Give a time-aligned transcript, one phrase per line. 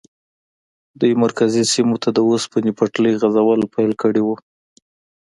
[0.99, 4.35] دوی مرکزي سیمو ته د اوسپنې پټلۍ غځول پیل کړي وو.